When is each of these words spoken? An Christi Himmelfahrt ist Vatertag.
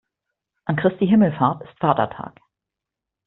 An 0.65 0.77
Christi 0.77 1.05
Himmelfahrt 1.05 1.61
ist 1.61 1.77
Vatertag. 1.77 2.39